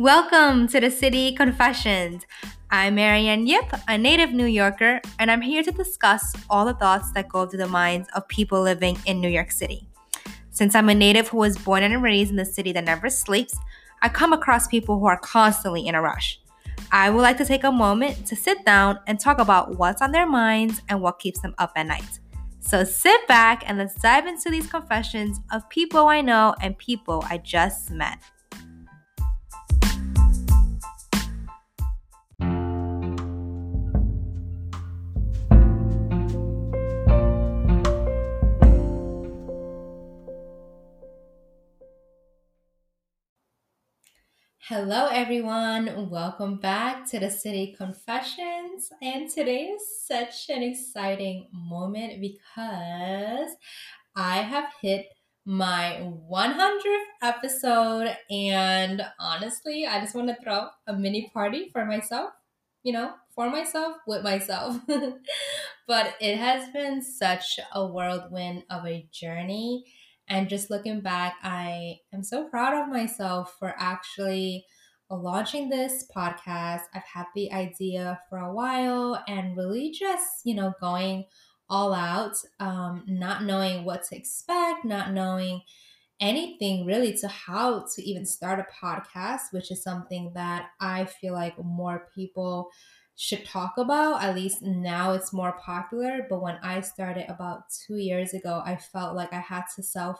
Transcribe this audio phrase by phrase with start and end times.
[0.00, 2.24] Welcome to the City Confessions.
[2.70, 7.12] I'm Mariann Yip, a native New Yorker, and I'm here to discuss all the thoughts
[7.12, 9.86] that go through the minds of people living in New York City.
[10.48, 13.54] Since I'm a native who was born and raised in the city that never sleeps,
[14.00, 16.40] I come across people who are constantly in a rush.
[16.90, 20.12] I would like to take a moment to sit down and talk about what's on
[20.12, 22.20] their minds and what keeps them up at night.
[22.60, 27.22] So sit back and let's dive into these confessions of people I know and people
[27.28, 28.18] I just met.
[44.70, 46.08] Hello, everyone.
[46.10, 48.92] Welcome back to the City Confessions.
[49.02, 53.50] And today is such an exciting moment because
[54.14, 55.06] I have hit
[55.44, 58.16] my 100th episode.
[58.30, 62.30] And honestly, I just want to throw a mini party for myself,
[62.84, 64.76] you know, for myself, with myself.
[65.88, 69.84] but it has been such a whirlwind of a journey
[70.30, 74.64] and just looking back, I am so proud of myself for actually
[75.10, 76.82] launching this podcast.
[76.94, 81.24] I've had the idea for a while and really just, you know, going
[81.68, 85.62] all out, um, not knowing what to expect, not knowing
[86.20, 91.32] anything really to how to even start a podcast, which is something that I feel
[91.32, 92.70] like more people
[93.16, 94.22] should talk about.
[94.22, 96.26] At least now it's more popular.
[96.28, 100.18] But when I started about two years ago, I felt like I had to self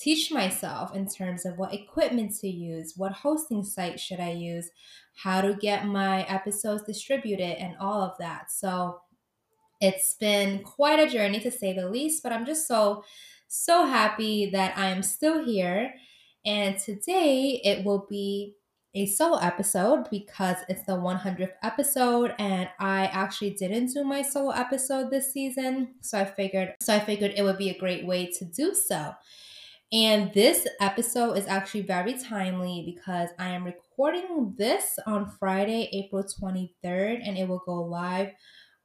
[0.00, 4.70] teach myself in terms of what equipment to use, what hosting site should I use,
[5.14, 8.50] how to get my episodes distributed, and all of that.
[8.50, 9.00] So
[9.80, 13.04] it's been quite a journey to say the least, but I'm just so,
[13.48, 15.92] so happy that I'm still here.
[16.46, 18.54] And today it will be
[18.94, 24.50] a solo episode because it's the 100th episode and I actually didn't do my solo
[24.50, 28.26] episode this season so I figured so I figured it would be a great way
[28.26, 29.14] to do so.
[29.92, 36.22] And this episode is actually very timely because I am recording this on Friday, April
[36.22, 38.30] 23rd and it will go live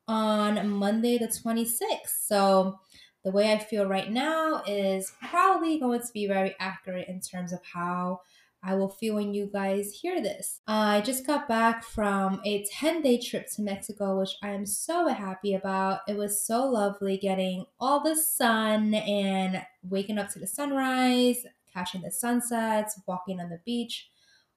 [0.07, 2.25] on Monday the 26th.
[2.25, 2.79] So
[3.23, 7.53] the way I feel right now is probably going to be very accurate in terms
[7.53, 8.21] of how
[8.65, 10.61] I will feel when you guys hear this.
[10.65, 15.07] I just got back from a 10 day trip to Mexico, which I am so
[15.07, 15.99] happy about.
[16.07, 22.01] It was so lovely getting all the sun and waking up to the sunrise, catching
[22.01, 24.09] the sunsets, walking on the beach,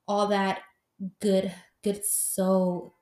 [0.07, 0.61] all that
[1.21, 1.53] good,
[1.85, 2.95] good soul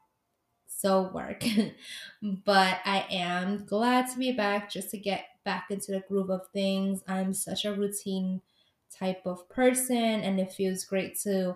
[0.66, 1.44] so work.
[2.44, 6.48] but I am glad to be back just to get back into the groove of
[6.52, 7.02] things.
[7.06, 8.42] I'm such a routine
[8.98, 11.54] type of person and it feels great to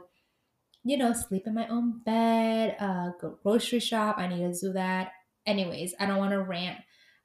[0.84, 4.72] you know sleep in my own bed uh go grocery shop i need to do
[4.72, 5.12] that.
[5.46, 6.80] Anyways i don't want to rant.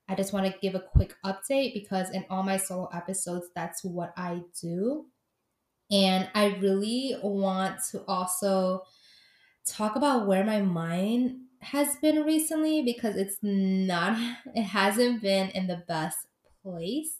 [0.07, 3.83] I just want to give a quick update because in all my solo episodes that's
[3.83, 5.07] what i do.
[5.91, 8.83] And i really want to also
[9.67, 14.17] talk about where my mind has been recently because it's not
[14.55, 16.17] it hasn't been in the best
[16.61, 17.19] place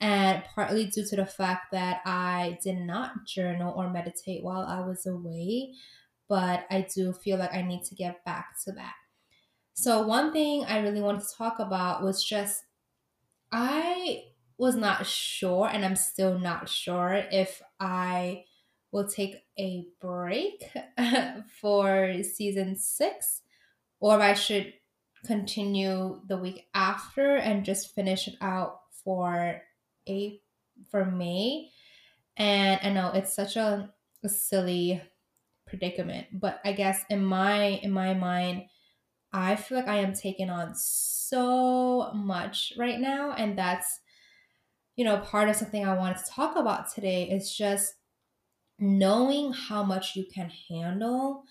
[0.00, 4.80] and partly due to the fact that I did not journal or meditate while I
[4.80, 5.74] was away,
[6.28, 8.94] but I do feel like I need to get back to that.
[9.74, 12.64] So, one thing I really wanted to talk about was just
[13.52, 14.24] I
[14.58, 18.44] was not sure, and I'm still not sure if I
[18.92, 20.70] will take a break
[21.60, 23.42] for season six
[24.00, 24.74] or I should
[25.24, 29.62] continue the week after and just finish it out for
[30.08, 30.40] a
[30.90, 31.70] for May.
[32.36, 33.94] And I know it's such a,
[34.24, 35.02] a silly
[35.66, 38.68] predicament, but I guess in my in my mind,
[39.32, 44.00] I feel like I am taking on so much right now, and that's
[44.96, 47.94] you know part of something I wanted to talk about today is just
[48.78, 51.44] knowing how much you can handle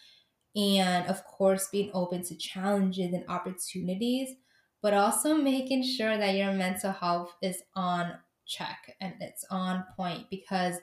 [0.56, 4.35] and of course being open to challenges and opportunities
[4.81, 10.29] but also making sure that your mental health is on check and it's on point
[10.29, 10.75] because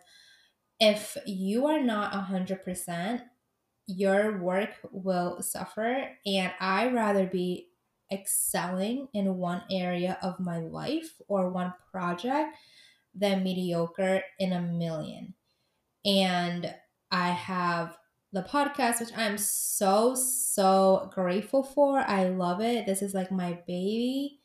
[0.81, 3.23] if you are not 100%,
[3.87, 6.09] your work will suffer.
[6.27, 7.69] And I rather be
[8.13, 12.57] excelling in one area of my life or one project
[13.15, 15.35] than mediocre in a million.
[16.05, 16.73] And
[17.11, 17.97] I have
[18.33, 21.99] the podcast, which I'm so, so grateful for.
[21.99, 22.87] I love it.
[22.87, 24.41] This is like my baby.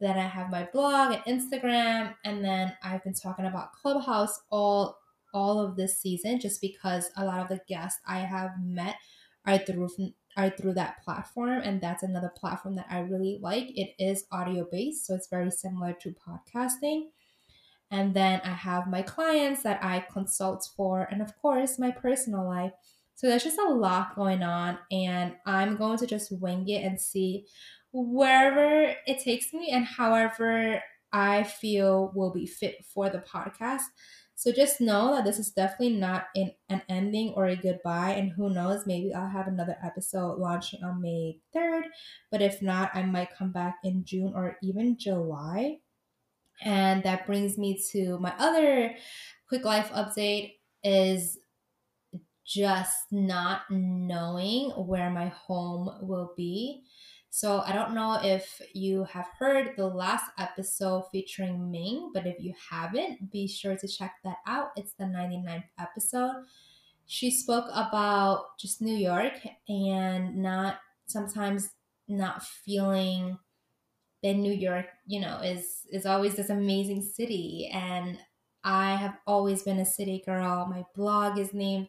[0.00, 4.98] Then I have my blog and Instagram, and then I've been talking about Clubhouse all
[5.34, 8.96] all of this season just because a lot of the guests I have met
[9.46, 9.90] are through
[10.36, 13.66] are through that platform and that's another platform that I really like.
[13.76, 17.06] It is audio based, so it's very similar to podcasting.
[17.90, 22.46] And then I have my clients that I consult for and of course my personal
[22.46, 22.72] life.
[23.18, 27.00] So there's just a lot going on and I'm going to just wing it and
[27.00, 27.46] see
[27.92, 30.80] wherever it takes me and however
[31.12, 33.82] I feel will be fit for the podcast.
[34.36, 38.10] So just know that this is definitely not in an ending or a goodbye.
[38.10, 41.86] And who knows, maybe I'll have another episode launching on May 3rd.
[42.30, 45.78] But if not, I might come back in June or even July.
[46.62, 48.94] And that brings me to my other
[49.48, 50.52] quick life update
[50.84, 51.36] is
[52.48, 56.82] just not knowing where my home will be.
[57.30, 62.40] So I don't know if you have heard the last episode featuring Ming, but if
[62.40, 64.70] you haven't, be sure to check that out.
[64.76, 66.44] It's the 99th episode.
[67.06, 69.34] She spoke about just New York
[69.68, 71.70] and not sometimes
[72.08, 73.38] not feeling
[74.22, 78.18] that New York, you know, is is always this amazing city and
[78.64, 80.66] I have always been a city girl.
[80.66, 81.88] My blog is named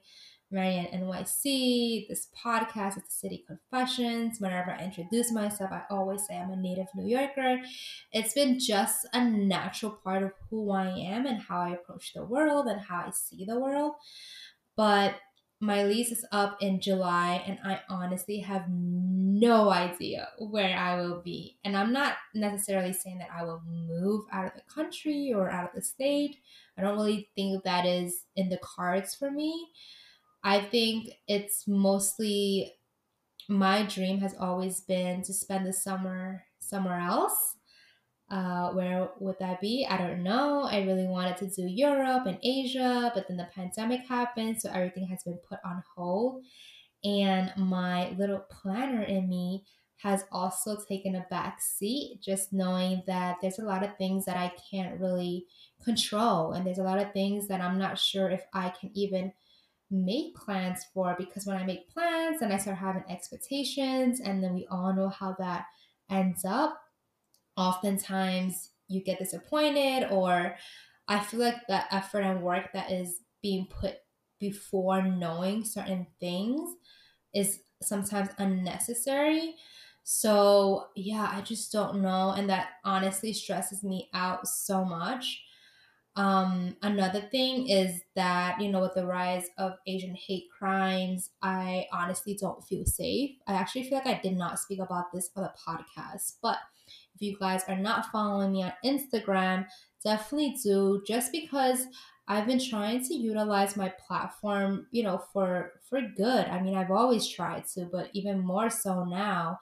[0.52, 2.08] Mariann NYC.
[2.08, 4.40] This podcast is the City Confessions.
[4.40, 7.60] Whenever I introduce myself, I always say I'm a native New Yorker.
[8.12, 12.24] It's been just a natural part of who I am and how I approach the
[12.24, 13.94] world and how I see the world.
[14.76, 15.16] But
[15.62, 21.22] my lease is up in July, and I honestly have no idea where I will
[21.22, 21.58] be.
[21.64, 25.66] And I'm not necessarily saying that I will move out of the country or out
[25.66, 26.38] of the state.
[26.78, 29.68] I don't really think that is in the cards for me.
[30.44, 32.76] I think it's mostly
[33.50, 37.58] my dream has always been to spend the summer somewhere else.
[38.30, 39.88] Uh, where would that be?
[39.90, 40.64] I don't know.
[40.64, 45.08] I really wanted to do Europe and Asia, but then the pandemic happened, so everything
[45.08, 46.44] has been put on hold.
[47.04, 49.66] And my little planner in me
[49.98, 54.38] has also taken a back seat, just knowing that there's a lot of things that
[54.38, 55.48] I can't really
[55.84, 59.34] control, and there's a lot of things that I'm not sure if I can even
[59.92, 64.54] make plans for because when I make plans and I start having expectations, and then
[64.54, 65.66] we all know how that
[66.10, 66.82] ends up,
[67.58, 70.56] oftentimes you get disappointed, or
[71.08, 73.98] I feel like the effort and work that is being put
[74.40, 76.76] before knowing certain things
[77.34, 79.56] is sometimes unnecessary.
[80.04, 82.32] So, yeah, I just don't know.
[82.32, 85.44] And that honestly stresses me out so much.
[86.20, 91.86] Um, another thing is that, you know, with the rise of Asian hate crimes, I
[91.94, 93.38] honestly don't feel safe.
[93.48, 96.58] I actually feel like I did not speak about this on the podcast, but
[97.16, 99.66] if you guys are not following me on Instagram,
[100.04, 101.86] definitely do just because
[102.28, 106.48] I've been trying to utilize my platform, you know, for for good.
[106.48, 109.60] I mean, I've always tried to, but even more so now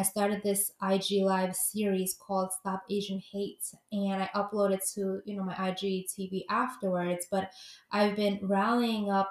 [0.00, 3.62] I started this IG live series called Stop Asian Hate
[3.92, 7.50] and I uploaded to, you know, my IG TV afterwards, but
[7.92, 9.30] I've been rallying up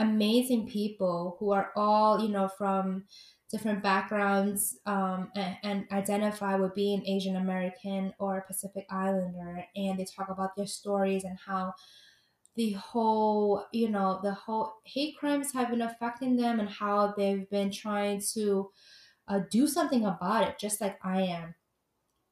[0.00, 3.04] amazing people who are all, you know, from
[3.52, 9.64] different backgrounds um, and, and, identify with being Asian American or Pacific Islander.
[9.76, 11.74] And they talk about their stories and how
[12.56, 17.48] the whole, you know, the whole hate crimes have been affecting them and how they've
[17.50, 18.72] been trying to
[19.28, 21.54] uh, do something about it, just like I am.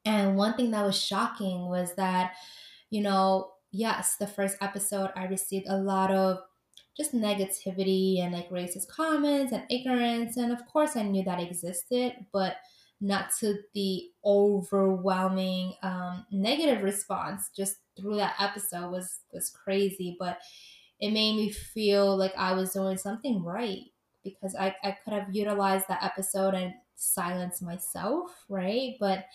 [0.05, 2.35] And one thing that was shocking was that,
[2.91, 6.38] you know, yes, the first episode, I received a lot of
[6.97, 10.37] just negativity and like racist comments and ignorance.
[10.37, 12.57] And of course, I knew that existed, but
[13.00, 20.38] not to the overwhelming um, negative response just through that episode was was crazy but
[21.00, 23.81] it made me feel like i was doing something right
[24.25, 28.97] because i, I could have utilized that episode and silence myself, right?
[29.00, 29.26] But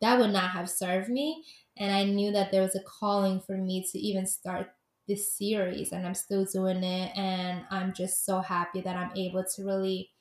[0.00, 1.44] that would not have served me.
[1.76, 4.70] And I knew that there was a calling for me to even start
[5.06, 7.16] this series, and I'm still doing it.
[7.16, 10.12] And I'm just so happy that I'm able to really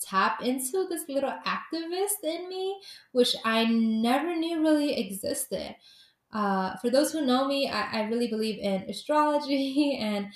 [0.00, 2.80] tap into this little activist in me,
[3.12, 5.76] which I never knew really existed.
[6.32, 10.28] Uh, for those who know me, I, I really believe in astrology, and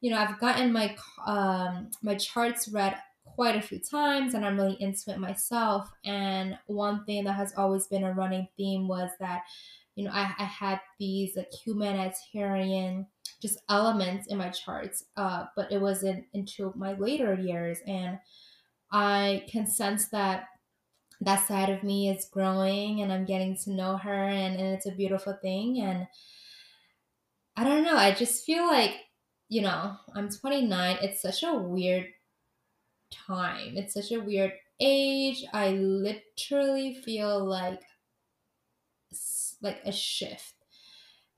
[0.00, 0.96] you know I've gotten my
[1.26, 3.00] um, my charts read
[3.38, 5.88] quite a few times and I'm really into it myself.
[6.04, 9.42] And one thing that has always been a running theme was that,
[9.94, 13.06] you know, I, I had these like humanitarian
[13.40, 17.78] just elements in my charts, uh, but it wasn't until my later years.
[17.86, 18.18] And
[18.90, 20.46] I can sense that
[21.20, 24.86] that side of me is growing and I'm getting to know her and, and it's
[24.86, 25.80] a beautiful thing.
[25.80, 26.08] And
[27.56, 28.96] I don't know, I just feel like
[29.48, 30.98] you know, I'm 29.
[31.00, 32.06] It's such a weird
[33.10, 33.76] time.
[33.76, 35.44] It's such a weird age.
[35.52, 37.82] I literally feel like
[39.60, 40.54] like a shift.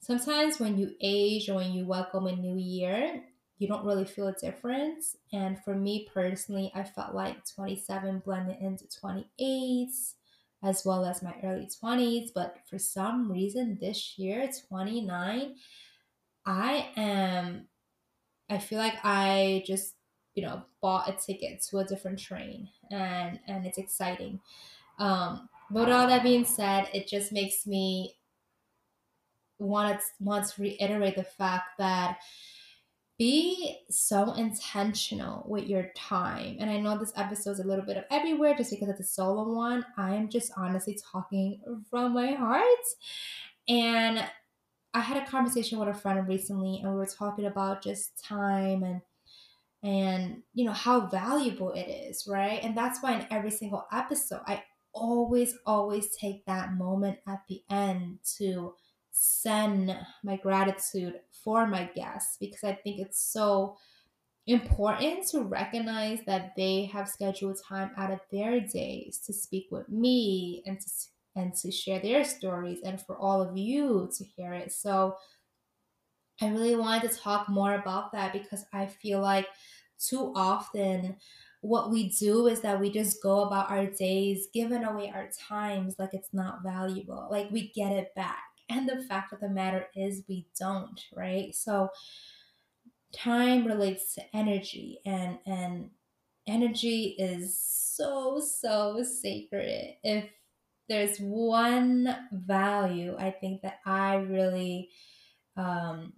[0.00, 3.22] Sometimes when you age or when you welcome a new year,
[3.58, 5.16] you don't really feel a difference.
[5.32, 9.88] And for me personally, I felt like 27 blended into 28
[10.62, 12.30] as well as my early 20s.
[12.34, 15.54] But for some reason, this year, 29,
[16.46, 17.68] I am,
[18.48, 19.94] I feel like I just,
[20.34, 24.40] you know, bought a ticket to a different train and, and it's exciting.
[24.98, 28.16] Um, but all that being said, it just makes me
[29.58, 32.18] want to, want to reiterate the fact that
[33.20, 36.56] be so intentional with your time.
[36.58, 39.04] And I know this episode is a little bit of everywhere just because it's a
[39.04, 39.84] solo one.
[39.98, 41.60] I am just honestly talking
[41.90, 42.64] from my heart.
[43.68, 44.24] And
[44.94, 48.82] I had a conversation with a friend recently and we were talking about just time
[48.82, 49.02] and
[49.82, 52.60] and you know how valuable it is, right?
[52.62, 57.62] And that's why in every single episode I always always take that moment at the
[57.70, 58.74] end to
[59.12, 63.76] send my gratitude for my guests because I think it's so
[64.46, 69.88] important to recognize that they have scheduled time out of their days to speak with
[69.88, 70.90] me and to
[71.36, 74.72] and to share their stories and for all of you to hear it.
[74.72, 75.14] So
[76.40, 79.46] I really wanted to talk more about that because I feel like
[79.98, 81.16] too often
[81.60, 85.96] what we do is that we just go about our days giving away our times
[85.98, 87.28] like it's not valuable.
[87.30, 91.52] Like we get it back and the fact of the matter is, we don't, right?
[91.54, 91.90] So,
[93.12, 95.90] time relates to energy, and and
[96.46, 99.96] energy is so so sacred.
[100.02, 100.30] If
[100.88, 104.90] there's one value, I think that I really
[105.56, 106.14] um,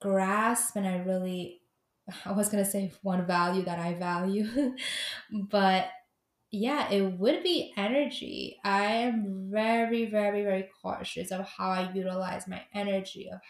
[0.00, 1.62] grasp, and I really
[2.24, 4.76] I was gonna say one value that I value,
[5.32, 5.90] but
[6.50, 8.58] yeah, it would be energy.
[8.64, 13.40] I am very, very, very cautious of how I utilize my energy, of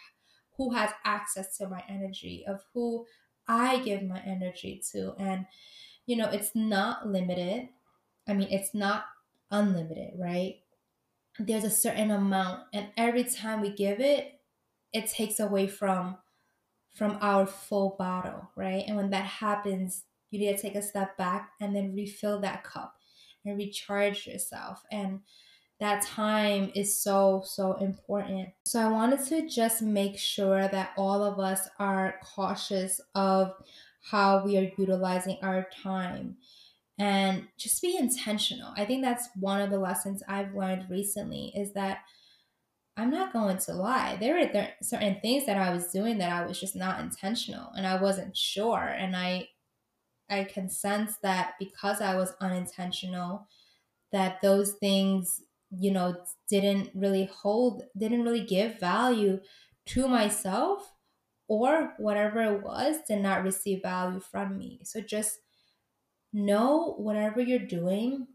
[0.57, 3.05] who has access to my energy, of who
[3.47, 5.15] I give my energy to.
[5.17, 5.47] And,
[6.05, 7.69] you know, it's not limited.
[8.27, 9.05] I mean, it's not
[9.51, 10.61] unlimited, right?
[11.39, 14.41] There's a certain amount, and every time we give it,
[14.93, 16.17] it takes away from
[16.93, 18.83] from our full bottle, right?
[18.87, 22.63] And when that happens, you need to take a step back and then refill that
[22.63, 22.95] cup
[23.45, 24.83] and recharge yourself.
[24.91, 25.21] And
[25.79, 28.49] that time is so, so important.
[28.65, 33.53] So I wanted to just make sure that all of us are cautious of
[34.03, 36.37] how we are utilizing our time
[36.99, 38.73] and just be intentional.
[38.77, 41.99] I think that's one of the lessons I've learned recently is that
[43.01, 44.17] I'm not going to lie.
[44.17, 47.71] There were th- certain things that I was doing that I was just not intentional
[47.75, 48.83] and I wasn't sure.
[48.83, 49.49] And I
[50.29, 53.47] I can sense that because I was unintentional,
[54.11, 59.41] that those things, you know, didn't really hold, didn't really give value
[59.87, 60.93] to myself
[61.47, 64.81] or whatever it was did not receive value from me.
[64.83, 65.39] So just
[66.33, 68.27] know whatever you're doing,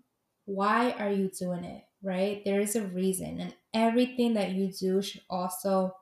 [0.44, 2.42] why are you doing it, right?
[2.44, 5.96] There is a reason, and everything that you do should also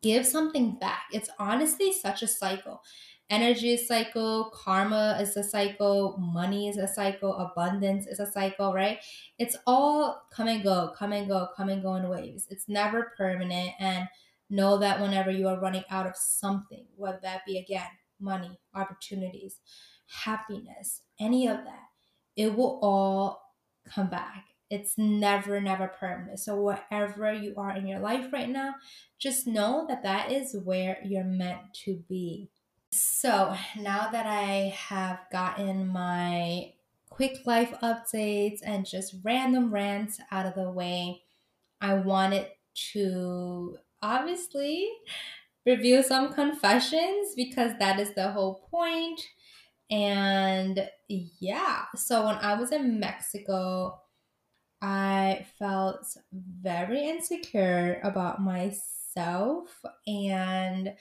[0.00, 1.04] give something back.
[1.12, 2.82] It's honestly such a cycle
[3.30, 8.74] energy is cycle, karma is a cycle, money is a cycle, abundance is a cycle,
[8.74, 8.98] right?
[9.38, 12.46] It's all come and go, come and go, come and go in waves.
[12.50, 13.70] It's never permanent.
[13.78, 14.06] And
[14.50, 17.88] know that whenever you are running out of something, whether that be again,
[18.20, 19.60] money, opportunities,
[20.08, 21.86] happiness, any of that,
[22.36, 23.54] it will all
[23.86, 24.51] come back.
[24.72, 26.40] It's never, never permanent.
[26.40, 28.76] So, wherever you are in your life right now,
[29.18, 32.50] just know that that is where you're meant to be.
[32.92, 36.74] So now that I have gotten my
[37.08, 41.22] quick life updates and just random rants out of the way,
[41.80, 42.48] I wanted
[42.92, 44.90] to obviously
[45.66, 49.20] review some confessions because that is the whole point.
[49.90, 54.01] And yeah, so when I was in Mexico,
[54.82, 59.68] I felt very insecure about myself
[60.06, 60.94] and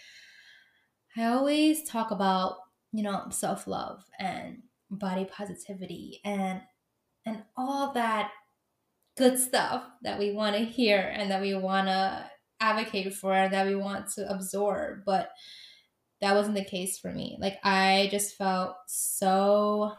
[1.17, 2.57] I always talk about,
[2.93, 4.59] you know, self-love and
[4.89, 6.61] body positivity and
[7.25, 8.31] and all that
[9.17, 13.53] good stuff that we want to hear and that we want to advocate for and
[13.53, 15.31] that we want to absorb, but
[16.21, 17.38] that wasn't the case for me.
[17.39, 19.93] Like I just felt so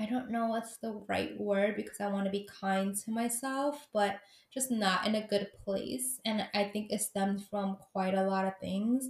[0.00, 3.86] I don't know what's the right word because I want to be kind to myself,
[3.92, 4.20] but
[4.52, 6.20] just not in a good place.
[6.24, 9.06] And I think it stemmed from quite a lot of things.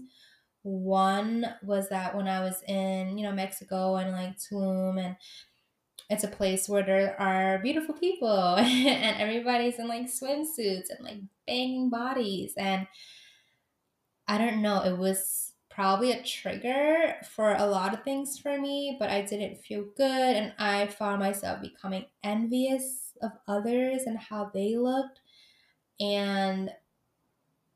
[0.62, 5.16] One was that when I was in, you know, Mexico and like Tulum and
[6.10, 11.20] it's a place where there are beautiful people and everybody's in like swimsuits and like
[11.46, 12.88] banging bodies and
[14.26, 15.49] I don't know, it was
[15.80, 20.36] probably a trigger for a lot of things for me, but I didn't feel good
[20.36, 25.20] and I found myself becoming envious of others and how they looked.
[25.98, 26.70] And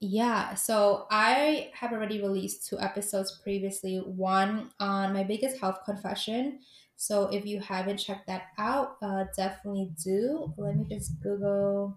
[0.00, 6.58] yeah, so I have already released two episodes previously, one on my biggest health confession.
[6.96, 10.52] So if you haven't checked that out, uh, definitely do.
[10.58, 11.94] Let me just Google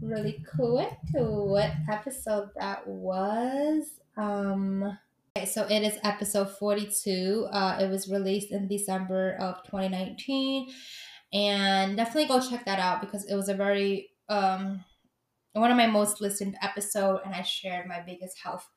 [0.00, 3.98] really quick what episode that was.
[4.16, 4.98] Um,
[5.36, 7.48] okay, so it is episode 42.
[7.50, 10.72] Uh, it was released in December of 2019.
[11.32, 14.84] And definitely go check that out because it was a very um,
[15.52, 18.68] one of my most listened episode and I shared my biggest health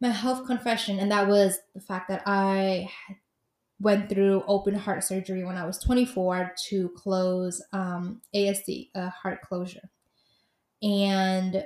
[0.00, 2.88] my health confession and that was the fact that I
[3.80, 9.40] went through open heart surgery when I was 24 to close um, ASD, a heart
[9.42, 9.88] closure.
[10.82, 11.64] And,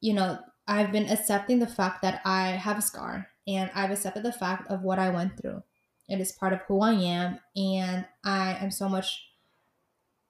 [0.00, 4.22] you know, I've been accepting the fact that I have a scar and I've accepted
[4.22, 5.62] the fact of what I went through.
[6.08, 7.38] It is part of who I am.
[7.56, 9.26] And I am so much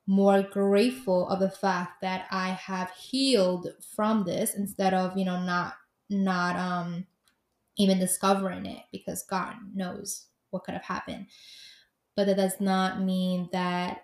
[0.06, 5.42] more grateful of the fact that I have healed from this instead of, you know,
[5.42, 5.74] not,
[6.10, 7.06] not, um,
[7.76, 11.26] even discovering it because God knows what could have happened.
[12.16, 14.03] But that does not mean that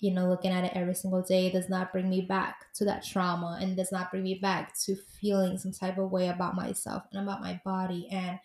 [0.00, 3.04] you know, looking at it every single day does not bring me back to that
[3.04, 7.02] trauma and does not bring me back to feeling some type of way about myself
[7.12, 8.38] and about my body and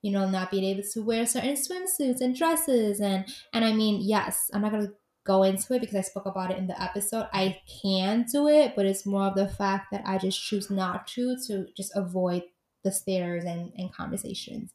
[0.00, 4.00] you know not being able to wear certain swimsuits and dresses and and I mean
[4.02, 4.92] yes I'm not gonna
[5.24, 7.28] go into it because I spoke about it in the episode.
[7.32, 11.06] I can do it but it's more of the fact that I just choose not
[11.08, 12.42] to to just avoid
[12.82, 14.72] the stares and, and conversations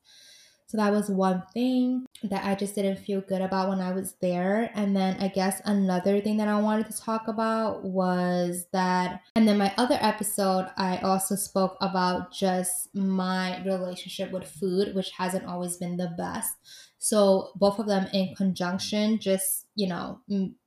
[0.68, 4.16] so that was one thing that I just didn't feel good about when I was
[4.22, 4.70] there.
[4.76, 9.48] And then I guess another thing that I wanted to talk about was that, and
[9.48, 15.46] then my other episode, I also spoke about just my relationship with food, which hasn't
[15.46, 16.54] always been the best.
[16.98, 20.20] So both of them in conjunction just, you know,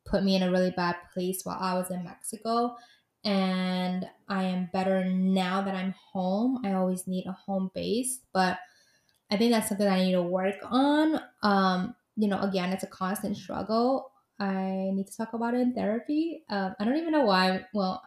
[0.07, 2.75] put me in a really bad place while I was in Mexico
[3.23, 6.63] and I am better now that I'm home.
[6.65, 8.59] I always need a home base, but
[9.31, 11.21] I think that's something I need to work on.
[11.43, 14.11] Um, you know, again, it's a constant struggle.
[14.39, 16.45] I need to talk about it in therapy.
[16.49, 17.67] Um, I don't even know why.
[17.75, 18.03] Well,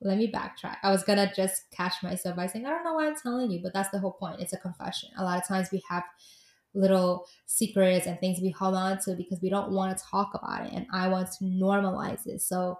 [0.00, 0.76] let me backtrack.
[0.82, 3.60] I was gonna just catch myself by saying, I don't know why I'm telling you,
[3.62, 4.40] but that's the whole point.
[4.40, 5.10] It's a confession.
[5.18, 6.04] A lot of times we have
[6.74, 10.66] little secrets and things we hold on to because we don't want to talk about
[10.66, 10.72] it.
[10.72, 12.42] And I want to normalize it.
[12.42, 12.78] So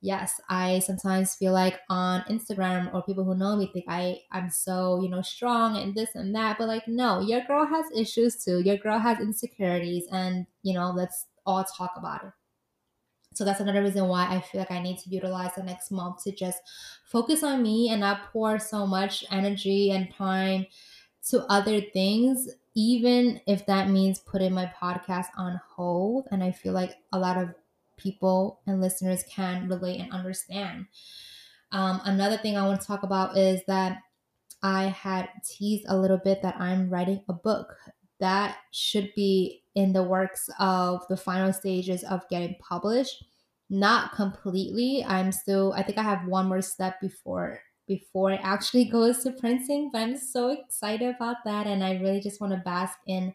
[0.00, 4.50] yes, I sometimes feel like on Instagram or people who know me think I I'm
[4.50, 8.42] so, you know, strong and this and that, but like no, your girl has issues
[8.44, 8.60] too.
[8.60, 12.32] Your girl has insecurities and, you know, let's all talk about it.
[13.34, 16.22] So that's another reason why I feel like I need to utilize the next month
[16.24, 16.58] to just
[17.04, 20.66] focus on me and not pour so much energy and time
[21.28, 26.28] to other things, even if that means putting my podcast on hold.
[26.30, 27.54] And I feel like a lot of
[27.96, 30.86] people and listeners can relate and understand.
[31.72, 34.02] Um, another thing I want to talk about is that
[34.62, 37.76] I had teased a little bit that I'm writing a book
[38.20, 43.24] that should be in the works of the final stages of getting published.
[43.68, 45.04] Not completely.
[45.04, 49.30] I'm still, I think I have one more step before before it actually goes to
[49.32, 53.34] printing but i'm so excited about that and i really just want to bask in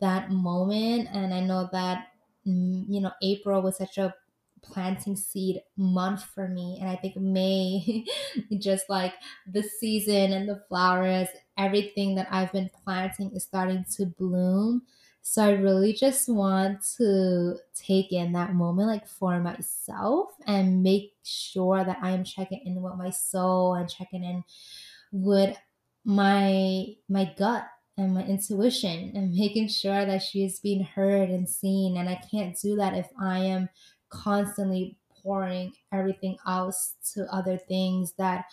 [0.00, 2.08] that moment and i know that
[2.46, 4.14] you know, April was such a
[4.62, 6.78] planting seed month for me.
[6.80, 8.04] And I think May,
[8.58, 9.14] just like
[9.46, 14.82] the season and the flowers, everything that I've been planting is starting to bloom.
[15.22, 21.14] So I really just want to take in that moment like for myself and make
[21.24, 24.44] sure that I am checking in with my soul and checking in
[25.12, 25.56] with
[26.04, 31.48] my my gut and my intuition and making sure that she is being heard and
[31.48, 31.96] seen.
[31.96, 33.68] And I can't do that if I am
[34.10, 38.46] constantly pouring everything else to other things that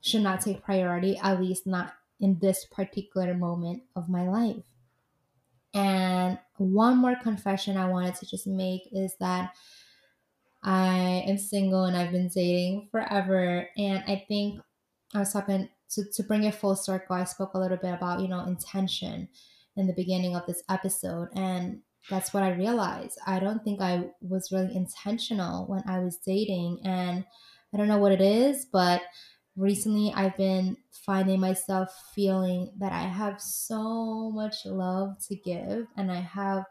[0.00, 4.64] should not take priority, at least not in this particular moment of my life.
[5.74, 9.54] And one more confession I wanted to just make is that
[10.62, 13.68] I am single and I've been dating forever.
[13.76, 14.60] And I think
[15.14, 18.20] I was talking to, to bring it full circle, I spoke a little bit about,
[18.20, 19.28] you know, intention
[19.76, 21.28] in the beginning of this episode.
[21.34, 23.18] And that's what I realized.
[23.26, 26.80] I don't think I was really intentional when I was dating.
[26.84, 27.24] And
[27.72, 29.02] I don't know what it is, but
[29.56, 36.10] recently I've been finding myself feeling that I have so much love to give and
[36.10, 36.64] I have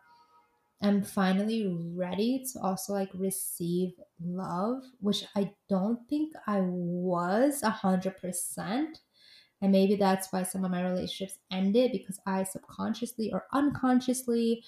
[0.81, 7.69] I'm finally ready to also like receive love, which I don't think I was a
[7.71, 8.99] hundred percent.
[9.61, 14.63] And maybe that's why some of my relationships ended because I subconsciously or unconsciously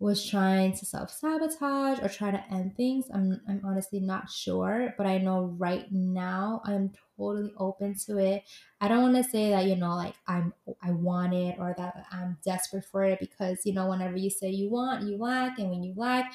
[0.00, 3.06] was trying to self sabotage or try to end things.
[3.12, 8.44] I'm, I'm honestly not sure, but I know right now I'm totally open to it.
[8.80, 12.06] I don't want to say that, you know, like I'm, I want it or that
[12.10, 15.58] I'm desperate for it because, you know, whenever you say you want, you lack.
[15.58, 16.32] And when you lack,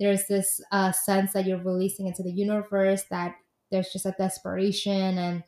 [0.00, 3.36] there's this uh, sense that you're releasing into the universe that
[3.70, 5.44] there's just a desperation and,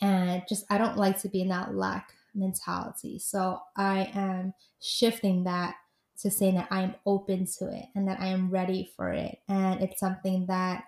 [0.00, 3.18] and just, I don't like to be in that lack mentality.
[3.18, 5.74] So I am shifting that
[6.20, 9.38] to saying that I am open to it and that I am ready for it.
[9.48, 10.84] And it's something that,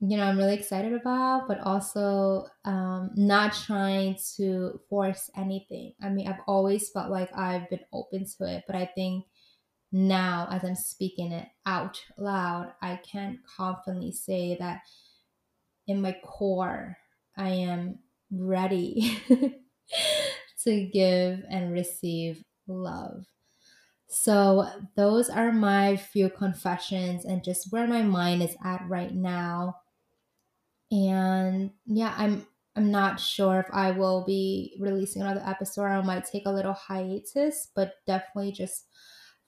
[0.00, 5.92] you know, I'm really excited about, but also um, not trying to force anything.
[6.02, 9.26] I mean, I've always felt like I've been open to it, but I think
[9.92, 14.80] now as I'm speaking it out loud, I can confidently say that
[15.86, 16.96] in my core,
[17.40, 17.98] I am
[18.30, 19.18] ready
[20.64, 23.24] to give and receive love.
[24.08, 29.76] So, those are my few confessions and just where my mind is at right now.
[30.90, 35.84] And yeah, I'm I'm not sure if I will be releasing another episode.
[35.84, 38.86] I might take a little hiatus, but definitely just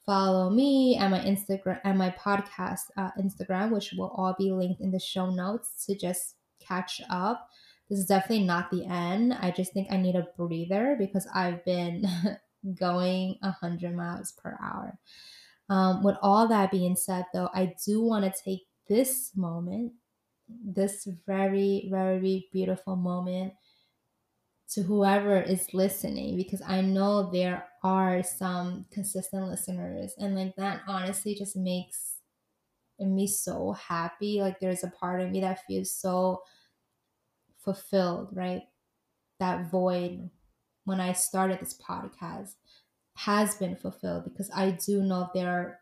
[0.07, 4.81] follow me and my Instagram and my podcast uh, Instagram, which will all be linked
[4.81, 7.49] in the show notes to just catch up.
[7.93, 9.35] This is definitely not the end.
[9.35, 12.07] I just think I need a breather because I've been
[12.75, 14.99] going 100 miles per hour.
[15.69, 19.93] Um, with all that being said, though, I do want to take this moment,
[20.49, 23.53] this very, very beautiful moment,
[24.71, 30.81] to whoever is listening, because I know there are some consistent listeners, and like that
[30.89, 32.21] honestly just makes
[32.99, 34.41] me so happy.
[34.41, 36.43] Like there's a part of me that feels so
[37.65, 38.63] fulfilled, right?
[39.41, 40.31] That void
[40.85, 42.55] when I started this podcast
[43.15, 45.81] has been fulfilled because I do know there are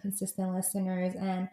[0.00, 1.48] consistent listeners and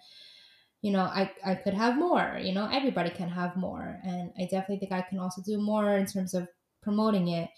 [0.82, 4.00] you know I, I could have more you know everybody can have more.
[4.04, 6.48] And i definitely think i can also do more in terms of
[6.82, 7.50] promoting it.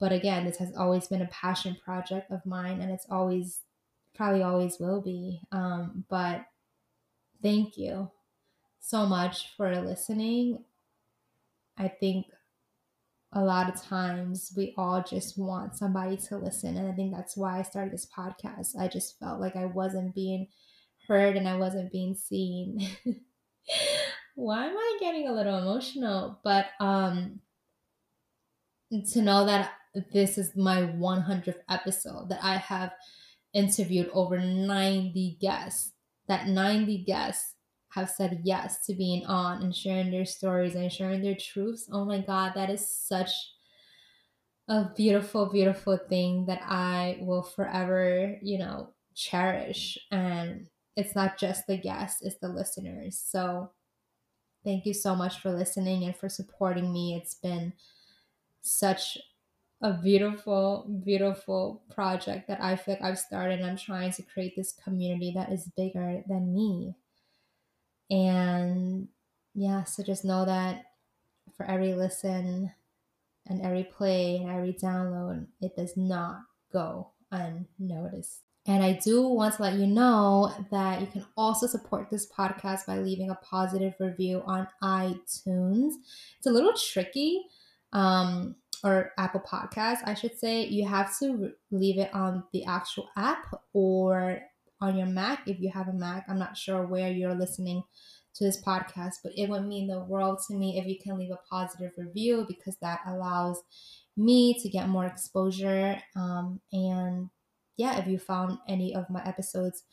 [0.00, 3.60] But again this has always been a passion project of mine and it's always
[4.14, 5.40] probably always will be.
[5.52, 6.46] Um, but
[7.42, 8.10] thank you
[8.80, 10.64] so much for listening
[11.78, 12.26] i think
[13.32, 16.76] a lot of times we all just want somebody to listen.
[16.76, 18.78] And I think that's why I started this podcast.
[18.78, 20.48] I just felt like I wasn't being
[21.06, 22.88] heard and I wasn't being seen.
[24.36, 26.40] why am I getting a little emotional?
[26.42, 27.40] But um
[29.12, 29.72] to know that
[30.12, 32.92] this is my 100th episode that I have
[33.52, 35.92] interviewed over 90 guests
[36.28, 37.55] that 90 guests
[37.96, 41.88] have said yes to being on and sharing their stories and sharing their truths.
[41.90, 43.30] Oh my God, that is such
[44.68, 49.96] a beautiful, beautiful thing that I will forever, you know, cherish.
[50.10, 53.18] And it's not just the guests, it's the listeners.
[53.18, 53.70] So
[54.64, 57.16] thank you so much for listening and for supporting me.
[57.16, 57.72] It's been
[58.60, 59.16] such
[59.80, 63.62] a beautiful, beautiful project that I feel like I've started.
[63.62, 66.94] I'm trying to create this community that is bigger than me.
[68.10, 69.08] And
[69.54, 70.84] yeah, so just know that
[71.56, 72.72] for every listen
[73.46, 76.40] and every play and every download, it does not
[76.72, 78.42] go unnoticed.
[78.68, 82.86] And I do want to let you know that you can also support this podcast
[82.86, 85.92] by leaving a positive review on iTunes.
[86.38, 87.46] It's a little tricky,
[87.92, 90.64] um, or Apple Podcast, I should say.
[90.64, 94.40] You have to leave it on the actual app or
[94.80, 96.26] on your Mac if you have a Mac.
[96.28, 97.82] I'm not sure where you're listening
[98.36, 101.30] to this podcast, but it would mean the world to me if you can leave
[101.30, 103.62] a positive review because that allows
[104.16, 106.00] me to get more exposure.
[106.14, 107.28] Um, and
[107.76, 109.84] yeah, if you found any of my episodes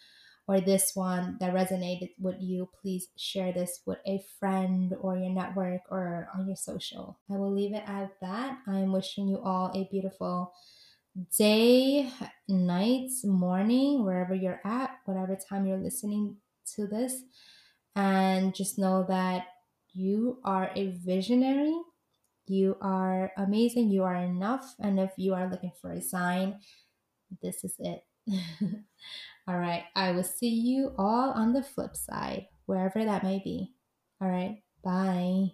[0.48, 5.30] or this one that resonated with you, please share this with a friend or your
[5.30, 7.20] network or on your social.
[7.32, 8.58] I will leave it at that.
[8.68, 10.54] I'm wishing you all a beautiful
[11.38, 12.10] day,
[12.48, 16.38] night, morning, wherever you're at, whatever time you're listening
[16.76, 17.24] to this.
[17.96, 19.46] And just know that
[19.94, 21.76] you are a visionary.
[22.48, 23.90] You are amazing.
[23.90, 24.76] You are enough.
[24.80, 26.60] And if you are looking for a sign,
[27.42, 28.04] this is it.
[29.48, 29.84] all right.
[29.96, 33.74] I will see you all on the flip side, wherever that may be.
[34.22, 34.64] All right.
[34.84, 35.54] Bye.